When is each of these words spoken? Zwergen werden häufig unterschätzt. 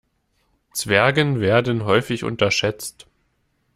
Zwergen 0.73 1.41
werden 1.41 1.85
häufig 1.85 2.23
unterschätzt. 2.23 3.05